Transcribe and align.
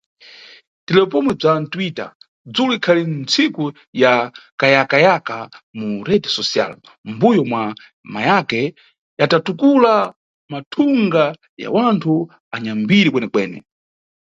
Tilewe 0.85 1.07
pomwe 1.13 1.31
bzwa 1.39 1.53
Twitter, 1.73 2.09
dzulo 2.53 2.71
ikhali 2.77 3.03
ntsiku 3.23 3.63
ya 4.01 4.13
kayakayaka 4.59 5.37
mu 5.77 5.89
rede 6.09 6.29
social, 6.37 6.71
mʼmbuyo 7.07 7.41
mwa 7.49 7.63
mahacker 8.13 8.65
yatatukula 9.19 9.93
mathungwa 10.51 11.23
ya 11.61 11.67
wanthu 11.75 12.13
anyambiri 12.55 13.09
kwenekwene. 13.11 13.57